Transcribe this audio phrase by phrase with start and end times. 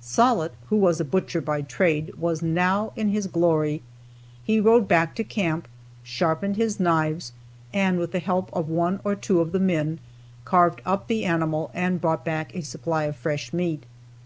[0.00, 3.82] Sollitt, who was a butcher by trade, was now in his glory.
[4.42, 5.68] He rode back to camp,
[6.02, 7.34] sharpened his knives
[7.74, 9.98] and with the help of one or two of the men
[10.46, 13.84] carved up the animal and brought back a supply of fresh meat.